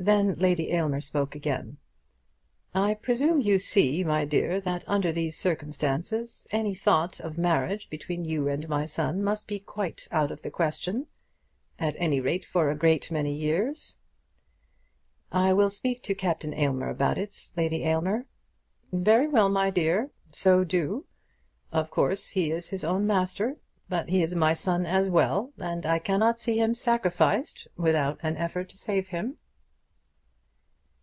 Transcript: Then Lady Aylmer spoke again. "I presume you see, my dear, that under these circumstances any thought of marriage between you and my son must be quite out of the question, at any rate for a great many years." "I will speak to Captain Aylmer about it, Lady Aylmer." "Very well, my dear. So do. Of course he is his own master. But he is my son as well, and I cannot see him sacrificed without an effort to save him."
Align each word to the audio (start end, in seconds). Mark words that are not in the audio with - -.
Then 0.00 0.34
Lady 0.36 0.70
Aylmer 0.70 1.00
spoke 1.00 1.34
again. 1.34 1.78
"I 2.72 2.94
presume 2.94 3.40
you 3.40 3.58
see, 3.58 4.04
my 4.04 4.24
dear, 4.24 4.60
that 4.60 4.84
under 4.86 5.10
these 5.10 5.36
circumstances 5.36 6.46
any 6.52 6.72
thought 6.72 7.18
of 7.18 7.36
marriage 7.36 7.90
between 7.90 8.24
you 8.24 8.46
and 8.46 8.68
my 8.68 8.86
son 8.86 9.24
must 9.24 9.48
be 9.48 9.58
quite 9.58 10.06
out 10.12 10.30
of 10.30 10.42
the 10.42 10.52
question, 10.52 11.08
at 11.80 11.96
any 11.98 12.20
rate 12.20 12.44
for 12.44 12.70
a 12.70 12.76
great 12.76 13.10
many 13.10 13.34
years." 13.34 13.98
"I 15.32 15.52
will 15.52 15.68
speak 15.68 16.00
to 16.04 16.14
Captain 16.14 16.54
Aylmer 16.54 16.90
about 16.90 17.18
it, 17.18 17.48
Lady 17.56 17.82
Aylmer." 17.82 18.26
"Very 18.92 19.26
well, 19.26 19.48
my 19.48 19.68
dear. 19.68 20.12
So 20.30 20.62
do. 20.62 21.06
Of 21.72 21.90
course 21.90 22.30
he 22.30 22.52
is 22.52 22.70
his 22.70 22.84
own 22.84 23.04
master. 23.04 23.56
But 23.88 24.10
he 24.10 24.22
is 24.22 24.36
my 24.36 24.54
son 24.54 24.86
as 24.86 25.10
well, 25.10 25.52
and 25.58 25.84
I 25.84 25.98
cannot 25.98 26.38
see 26.38 26.60
him 26.60 26.72
sacrificed 26.74 27.66
without 27.76 28.20
an 28.22 28.36
effort 28.36 28.68
to 28.68 28.78
save 28.78 29.08
him." 29.08 29.38